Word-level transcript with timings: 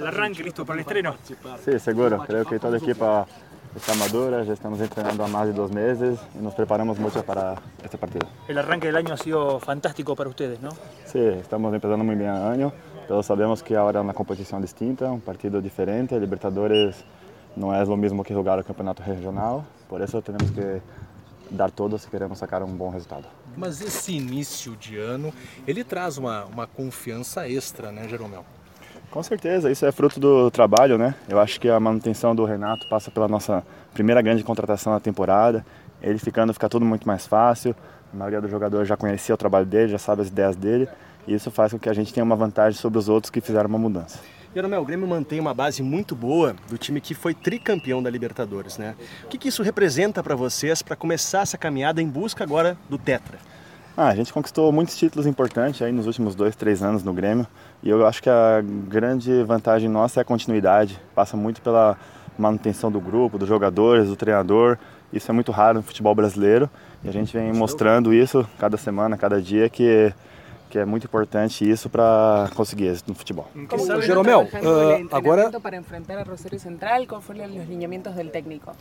el 0.00 0.06
arranque, 0.06 0.42
listo 0.42 0.64
para 0.64 0.78
el 0.78 0.80
estreno. 0.80 1.16
Sí, 1.64 1.78
seguro. 1.78 2.24
Creo 2.26 2.44
que 2.44 2.58
toda 2.58 2.76
a 2.76 2.78
equipa 2.78 3.26
está 3.74 3.94
madura, 3.94 4.42
ya 4.42 4.54
estamos 4.54 4.80
entrenando 4.80 5.24
há 5.24 5.28
mais 5.28 5.48
de 5.48 5.52
dois 5.52 5.70
meses 5.70 6.18
y 6.34 6.38
nos 6.42 6.54
preparamos 6.54 6.98
mucho 6.98 7.22
para 7.22 7.56
este 7.84 7.98
partido. 7.98 8.26
El 8.48 8.58
arranque 8.58 8.86
del 8.86 8.96
año 8.96 9.12
ha 9.12 9.16
sido 9.18 9.60
fantástico 9.60 10.16
para 10.16 10.30
ustedes, 10.30 10.60
¿no? 10.60 10.70
Sí, 11.04 11.18
estamos 11.18 11.74
empezando 11.74 12.04
muy 12.04 12.14
bien 12.14 12.30
el 12.30 12.42
año. 12.42 12.72
Todos 13.06 13.26
sabemos 13.26 13.62
que 13.62 13.76
ahora 13.76 13.98
é 13.98 14.02
uma 14.02 14.14
competição 14.14 14.60
distinta, 14.60 15.10
um 15.10 15.20
partido 15.20 15.60
diferente. 15.60 16.14
A 16.14 16.18
Libertadores 16.18 17.04
não 17.56 17.72
é 17.72 17.82
o 17.84 17.96
mesmo 17.96 18.24
que 18.24 18.32
jogar 18.32 18.58
o 18.58 18.64
campeonato 18.64 19.02
regional, 19.02 19.64
por 19.88 20.00
isso 20.00 20.20
temos 20.22 20.50
que 20.50 20.82
dar 21.50 21.70
todo 21.70 21.98
se 21.98 22.08
queremos 22.08 22.38
sacar 22.38 22.62
um 22.62 22.74
bom 22.74 22.90
resultado. 22.90 23.26
Mas 23.56 23.80
esse 23.80 24.12
início 24.12 24.74
de 24.76 24.98
ano, 24.98 25.32
ele 25.66 25.84
traz 25.84 26.18
uma, 26.18 26.44
uma 26.46 26.66
confiança 26.66 27.48
extra, 27.48 27.92
né, 27.92 28.08
Jeromel? 28.08 28.44
Com 29.10 29.22
certeza, 29.22 29.70
isso 29.70 29.86
é 29.86 29.92
fruto 29.92 30.20
do 30.20 30.50
trabalho, 30.50 30.98
né? 30.98 31.14
Eu 31.28 31.40
acho 31.40 31.58
que 31.58 31.68
a 31.68 31.80
manutenção 31.80 32.34
do 32.34 32.44
Renato 32.44 32.86
passa 32.88 33.10
pela 33.10 33.26
nossa 33.26 33.64
primeira 33.94 34.20
grande 34.20 34.44
contratação 34.44 34.92
na 34.92 35.00
temporada. 35.00 35.64
Ele 36.02 36.18
ficando, 36.18 36.52
fica 36.52 36.68
tudo 36.68 36.84
muito 36.84 37.06
mais 37.06 37.26
fácil. 37.26 37.74
A 38.12 38.16
maioria 38.16 38.40
dos 38.40 38.50
jogadores 38.50 38.86
já 38.86 38.96
conhecia 38.96 39.34
o 39.34 39.38
trabalho 39.38 39.64
dele, 39.64 39.88
já 39.88 39.98
sabe 39.98 40.22
as 40.22 40.28
ideias 40.28 40.54
dele. 40.54 40.88
E 41.26 41.34
isso 41.34 41.50
faz 41.50 41.72
com 41.72 41.78
que 41.78 41.88
a 41.88 41.94
gente 41.94 42.12
tenha 42.12 42.24
uma 42.24 42.36
vantagem 42.36 42.78
sobre 42.78 42.98
os 42.98 43.08
outros 43.08 43.30
que 43.30 43.40
fizeram 43.40 43.68
uma 43.68 43.78
mudança. 43.78 44.18
Jeromel, 44.54 44.80
o 44.80 44.84
Grêmio 44.84 45.06
mantém 45.06 45.38
uma 45.38 45.52
base 45.52 45.82
muito 45.82 46.14
boa 46.14 46.56
do 46.68 46.78
time 46.78 47.00
que 47.00 47.14
foi 47.14 47.34
tricampeão 47.34 48.02
da 48.02 48.08
Libertadores, 48.08 48.78
né? 48.78 48.94
O 49.24 49.28
que, 49.28 49.36
que 49.36 49.48
isso 49.48 49.62
representa 49.62 50.22
para 50.22 50.34
vocês 50.34 50.80
para 50.80 50.96
começar 50.96 51.42
essa 51.42 51.58
caminhada 51.58 52.00
em 52.00 52.08
busca 52.08 52.42
agora 52.42 52.76
do 52.88 52.96
Tetra? 52.96 53.38
Ah, 53.96 54.08
a 54.08 54.14
gente 54.14 54.30
conquistou 54.30 54.70
muitos 54.70 54.94
títulos 54.94 55.26
importantes 55.26 55.80
aí 55.80 55.90
nos 55.90 56.06
últimos 56.06 56.34
dois, 56.34 56.54
três 56.54 56.82
anos 56.82 57.02
no 57.02 57.14
Grêmio 57.14 57.46
e 57.82 57.88
eu 57.88 58.06
acho 58.06 58.22
que 58.22 58.28
a 58.28 58.62
grande 58.62 59.42
vantagem 59.44 59.88
nossa 59.88 60.20
é 60.20 60.22
a 60.22 60.24
continuidade. 60.24 61.00
Passa 61.14 61.34
muito 61.34 61.62
pela 61.62 61.96
manutenção 62.38 62.92
do 62.92 63.00
grupo, 63.00 63.38
dos 63.38 63.48
jogadores, 63.48 64.08
do 64.08 64.14
treinador. 64.14 64.76
Isso 65.10 65.30
é 65.30 65.34
muito 65.34 65.50
raro 65.50 65.78
no 65.78 65.82
futebol 65.82 66.14
brasileiro 66.14 66.68
e 67.02 67.08
a 67.08 67.12
gente 67.12 67.32
vem 67.32 67.50
mostrando 67.54 68.12
isso 68.12 68.46
cada 68.58 68.76
semana, 68.76 69.16
cada 69.16 69.40
dia 69.40 69.68
que 69.70 70.12
que 70.68 70.80
é 70.80 70.84
muito 70.84 71.04
importante 71.04 71.68
isso 71.68 71.88
para 71.88 72.50
conseguir 72.54 72.88
êxito 72.88 73.08
no 73.08 73.14
futebol. 73.14 73.48
Jeromel, 74.02 74.42
uh, 74.42 75.08
agora 75.14 75.48
para 75.60 75.76
enfrentar 75.76 76.18
a 76.18 76.22
Rosario 76.24 76.58
Central, 76.58 77.06
foram 77.22 77.44
os 77.44 77.68
lineamentos 77.68 78.12
do 78.12 78.30
técnico? 78.30 78.72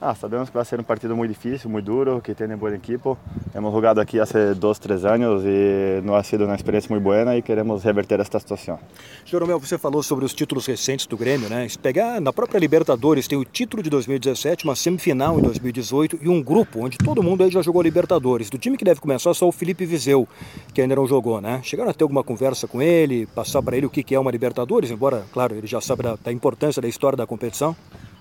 Ah, 0.00 0.14
sabemos 0.14 0.48
que 0.48 0.54
vai 0.54 0.64
ser 0.64 0.78
um 0.78 0.84
partido 0.84 1.16
muito 1.16 1.32
difícil, 1.32 1.68
muito 1.68 1.86
duro, 1.86 2.20
que 2.22 2.32
tem 2.32 2.46
um 2.46 2.56
bom 2.56 2.68
equipo. 2.68 3.18
Hemos 3.52 3.72
jogado 3.72 4.00
aqui 4.00 4.20
há 4.20 4.24
dois, 4.56 4.78
três 4.78 5.04
anos 5.04 5.42
e 5.44 6.00
não 6.04 6.14
ha 6.14 6.22
sido 6.22 6.44
uma 6.44 6.54
experiência 6.54 6.88
muito 6.88 7.02
boa 7.02 7.36
e 7.36 7.42
queremos 7.42 7.82
reverter 7.82 8.20
esta 8.20 8.38
situação. 8.38 8.78
Jeromel, 9.24 9.58
você 9.58 9.76
falou 9.76 10.00
sobre 10.00 10.24
os 10.24 10.32
títulos 10.32 10.66
recentes 10.66 11.04
do 11.04 11.16
Grêmio, 11.16 11.48
né? 11.48 11.68
Se 11.68 11.76
pegar 11.76 12.20
na 12.20 12.32
própria 12.32 12.60
Libertadores, 12.60 13.26
tem 13.26 13.36
o 13.36 13.44
título 13.44 13.82
de 13.82 13.90
2017, 13.90 14.66
uma 14.66 14.76
semifinal 14.76 15.36
em 15.36 15.42
2018 15.42 16.20
e 16.22 16.28
um 16.28 16.40
grupo 16.40 16.84
onde 16.84 16.96
todo 16.96 17.20
mundo 17.20 17.42
aí 17.42 17.50
já 17.50 17.60
jogou 17.60 17.82
Libertadores. 17.82 18.48
Do 18.48 18.56
time 18.56 18.76
que 18.76 18.84
deve 18.84 19.00
começar 19.00 19.34
só 19.34 19.48
o 19.48 19.52
Felipe 19.52 19.84
Viseu, 19.84 20.28
que 20.72 20.80
ainda 20.80 20.94
não 20.94 21.08
jogou, 21.08 21.40
né? 21.40 21.60
Chegaram 21.64 21.90
a 21.90 21.92
ter 21.92 22.04
alguma 22.04 22.22
conversa 22.22 22.68
com 22.68 22.80
ele, 22.80 23.26
passar 23.26 23.60
para 23.64 23.76
ele 23.76 23.86
o 23.86 23.90
que 23.90 24.14
é 24.14 24.20
uma 24.20 24.30
Libertadores, 24.30 24.92
embora, 24.92 25.24
claro, 25.32 25.56
ele 25.56 25.66
já 25.66 25.80
sabe 25.80 26.04
da, 26.04 26.16
da 26.22 26.30
importância 26.30 26.80
da 26.80 26.86
história 26.86 27.16
da 27.16 27.26
competição. 27.26 27.74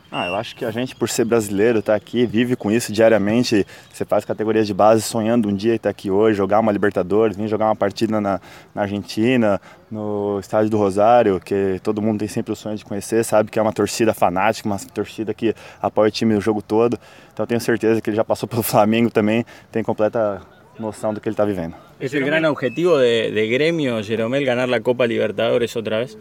Ah, 0.09 0.27
eu 0.27 0.35
acho 0.35 0.55
que 0.55 0.63
a 0.63 0.71
gente, 0.71 0.95
por 0.95 1.09
ser 1.09 1.25
brasileiro, 1.25 1.81
tá 1.81 1.93
aqui, 1.93 2.25
vive 2.25 2.55
com 2.55 2.71
isso 2.71 2.93
diariamente. 2.93 3.67
Você 3.91 4.05
faz 4.05 4.23
categorias 4.23 4.65
de 4.65 4.73
base 4.73 5.01
sonhando 5.01 5.49
um 5.49 5.55
dia 5.55 5.75
estar 5.75 5.89
aqui 5.89 6.09
hoje, 6.09 6.37
jogar 6.37 6.61
uma 6.61 6.71
Libertadores, 6.71 7.35
vir 7.35 7.49
jogar 7.49 7.65
uma 7.65 7.75
partida 7.75 8.21
na, 8.21 8.39
na, 8.73 8.83
Argentina, 8.83 9.59
no 9.91 10.39
estádio 10.39 10.69
do 10.69 10.77
Rosário, 10.77 11.41
que 11.41 11.81
todo 11.83 12.01
mundo 12.01 12.19
tem 12.19 12.27
sempre 12.27 12.53
o 12.53 12.55
sonho 12.55 12.77
de 12.77 12.85
conhecer, 12.85 13.21
sabe 13.25 13.51
que 13.51 13.59
é 13.59 13.61
uma 13.61 13.73
torcida 13.73 14.13
fanática, 14.13 14.69
uma 14.69 14.79
torcida 14.79 15.33
que 15.33 15.53
apoia 15.81 16.07
o 16.07 16.11
time 16.11 16.35
o 16.35 16.41
jogo 16.41 16.61
todo. 16.61 16.97
Então 17.33 17.45
tenho 17.45 17.59
certeza 17.59 17.99
que 17.99 18.09
ele 18.09 18.17
já 18.17 18.23
passou 18.23 18.47
pelo 18.47 18.63
Flamengo 18.63 19.09
também, 19.09 19.45
tem 19.73 19.83
completa 19.83 20.41
noção 20.79 21.13
do 21.13 21.19
que 21.19 21.27
ele 21.29 21.33
está 21.33 21.45
vivendo. 21.45 21.75
¿Es 21.99 22.13
el 22.13 22.23
gran 22.23 22.45
objetivo 22.45 22.99
de, 22.99 23.31
de, 23.31 23.47
Gremio, 23.47 24.03
Jeromel, 24.03 24.45
ganar 24.45 24.69
la 24.69 24.81
Copa 24.81 25.07
Libertadores 25.07 25.75
otra 25.75 25.97
vez? 25.97 26.15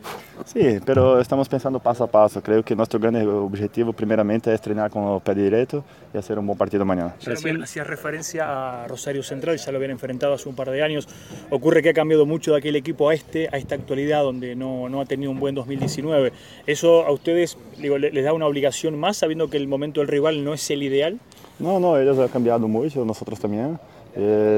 Sí, 0.47 0.79
pero 0.87 1.21
estamos 1.21 1.51
pensando 1.51 1.81
paso 1.81 2.05
a 2.05 2.07
paso. 2.07 2.43
Creo 2.43 2.63
que 2.65 2.75
nuestro 2.75 2.99
gran 2.99 3.15
objetivo 3.29 3.93
primeramente 3.93 4.55
es 4.55 4.61
treinar 4.61 4.91
con 4.91 5.15
el 5.15 5.21
pie 5.21 5.35
derecho 5.35 5.85
y 6.15 6.17
hacer 6.17 6.39
un 6.39 6.47
buen 6.47 6.57
partido 6.57 6.87
mañana. 6.87 7.15
Jeromel, 7.21 7.63
hacías 7.63 7.87
referencia 7.87 8.85
a 8.85 8.89
Rosario 8.89 9.23
Central, 9.23 9.59
ya 9.59 9.71
lo 9.71 9.77
habían 9.77 9.91
enfrentado 9.91 10.33
hace 10.33 10.49
un 10.49 10.55
par 10.55 10.71
de 10.71 10.83
años. 10.83 11.07
Ocurre 11.51 11.83
que 11.83 11.91
ha 11.91 11.95
cambiado 11.95 12.25
mucho 12.25 12.53
de 12.53 12.59
aquel 12.59 12.77
equipo 12.77 13.11
a 13.11 13.15
este, 13.15 13.49
a 13.53 13.59
esta 13.59 13.75
actualidad 13.75 14.23
donde 14.23 14.57
no, 14.57 14.89
no 14.89 15.03
ha 15.03 15.05
tenido 15.05 15.31
un 15.31 15.39
buen 15.39 15.55
2019. 15.55 16.33
¿Eso 16.67 17.05
a 17.05 17.13
ustedes 17.13 17.59
digo, 17.77 17.99
les 17.99 18.25
da 18.25 18.33
una 18.33 18.47
obligación 18.47 18.99
más 18.99 19.19
sabiendo 19.19 19.51
que 19.51 19.59
el 19.59 19.69
momento 19.69 20.01
del 20.01 20.09
rival 20.09 20.43
no 20.43 20.55
es 20.55 20.71
el 20.71 20.83
ideal? 20.83 21.19
No, 21.59 21.81
no, 21.81 21.99
ellos 21.99 22.19
han 22.19 22.29
cambiado 22.29 22.69
mucho, 22.69 23.05
nosotros 23.05 23.41
también. 23.41 23.79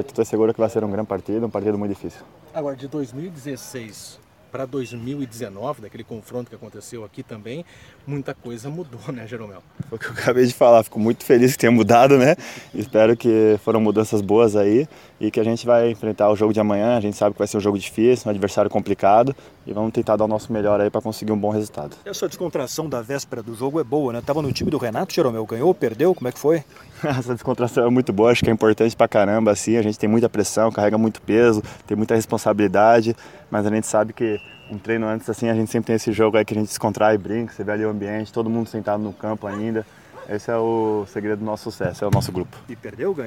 Estou 0.06 0.24
seguro 0.24 0.54
que 0.54 0.60
vai 0.60 0.70
ser 0.70 0.84
um 0.84 0.90
grande 0.90 1.08
partido, 1.08 1.46
um 1.46 1.50
partido 1.50 1.76
muito 1.76 1.94
difícil. 1.94 2.20
Agora, 2.54 2.76
de 2.76 2.86
2016 2.86 4.20
para 4.50 4.64
2019, 4.64 5.82
daquele 5.82 6.02
confronto 6.02 6.48
que 6.48 6.56
aconteceu 6.56 7.04
aqui 7.04 7.22
também, 7.22 7.66
muita 8.06 8.34
coisa 8.34 8.70
mudou, 8.70 9.00
né, 9.12 9.26
Jeromel? 9.26 9.62
Foi 9.88 9.96
o 9.96 10.00
que 10.00 10.06
eu 10.06 10.12
acabei 10.12 10.46
de 10.46 10.54
falar, 10.54 10.82
fico 10.82 10.98
muito 10.98 11.22
feliz 11.22 11.52
que 11.52 11.58
tenha 11.58 11.70
mudado, 11.70 12.16
né? 12.16 12.34
Espero 12.74 13.14
que 13.14 13.58
foram 13.62 13.78
mudanças 13.78 14.22
boas 14.22 14.56
aí 14.56 14.88
e 15.20 15.30
que 15.30 15.38
a 15.38 15.44
gente 15.44 15.66
vai 15.66 15.90
enfrentar 15.90 16.30
o 16.30 16.36
jogo 16.36 16.52
de 16.52 16.60
amanhã. 16.60 16.96
A 16.96 17.00
gente 17.00 17.16
sabe 17.16 17.34
que 17.34 17.38
vai 17.38 17.46
ser 17.46 17.58
um 17.58 17.60
jogo 17.60 17.78
difícil, 17.78 18.26
um 18.26 18.30
adversário 18.30 18.70
complicado 18.70 19.36
e 19.66 19.72
vamos 19.74 19.92
tentar 19.92 20.16
dar 20.16 20.24
o 20.24 20.28
nosso 20.28 20.50
melhor 20.50 20.80
aí 20.80 20.88
para 20.88 21.02
conseguir 21.02 21.32
um 21.32 21.38
bom 21.38 21.50
resultado. 21.50 21.96
E 22.06 22.08
a 22.08 22.14
sua 22.14 22.28
descontração 22.28 22.88
da 22.88 23.02
véspera 23.02 23.42
do 23.42 23.54
jogo 23.54 23.78
é 23.78 23.84
boa, 23.84 24.14
né? 24.14 24.22
Tava 24.24 24.40
no 24.40 24.50
time 24.50 24.70
do 24.70 24.78
Renato, 24.78 25.12
Jeromel, 25.12 25.44
ganhou, 25.44 25.74
perdeu, 25.74 26.14
como 26.14 26.26
é 26.26 26.32
que 26.32 26.38
foi? 26.38 26.64
Essa 27.04 27.32
descontração 27.34 27.86
é 27.86 27.90
muito 27.90 28.12
boa, 28.12 28.30
acho 28.30 28.42
que 28.42 28.50
é 28.50 28.52
importante 28.52 28.96
pra 28.96 29.06
caramba, 29.06 29.50
assim, 29.52 29.76
a 29.76 29.82
gente 29.82 29.98
tem 29.98 30.08
muita 30.08 30.28
pressão, 30.28 30.70
carrega 30.72 30.98
muito 30.98 31.20
peso, 31.22 31.62
tem 31.86 31.96
muita 31.96 32.14
responsabilidade, 32.14 33.14
mas 33.50 33.66
a 33.66 33.70
gente 33.70 33.86
sabe 33.86 34.12
que 34.12 34.40
um 34.70 34.78
treino 34.78 35.06
antes, 35.06 35.28
assim, 35.30 35.48
a 35.48 35.54
gente 35.54 35.70
sempre 35.70 35.88
tem 35.88 35.96
esse 35.96 36.12
jogo 36.12 36.36
aí 36.36 36.44
que 36.44 36.54
a 36.54 36.56
gente 36.56 36.68
descontrai, 36.68 37.16
brinca, 37.16 37.52
você 37.52 37.64
vê 37.64 37.72
ali 37.72 37.84
o 37.84 37.90
ambiente, 37.90 38.32
todo 38.32 38.50
mundo 38.50 38.68
sentado 38.68 39.02
no 39.02 39.12
campo 39.12 39.46
ainda. 39.46 39.86
Esse 40.28 40.50
é 40.50 40.56
o 40.58 41.06
segredo 41.06 41.38
do 41.38 41.44
nosso 41.44 41.70
sucesso, 41.70 42.04
é 42.04 42.06
o 42.06 42.10
nosso 42.10 42.30
grupo. 42.30 42.54
E 42.68 42.76
perdeu, 42.76 43.14
ganhou? 43.14 43.26